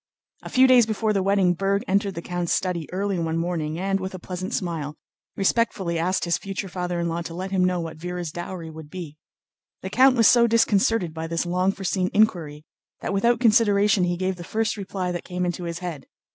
[0.41, 3.99] A few days before the wedding Berg entered the count's study early one morning and,
[3.99, 4.95] with a pleasant smile,
[5.35, 8.89] respectfully asked his future father in law to let him know what Véra's dowry would
[8.89, 9.15] be.
[9.83, 12.65] The count was so disconcerted by this long foreseen inquiry
[13.01, 16.07] that without consideration he gave the first reply that came into his head.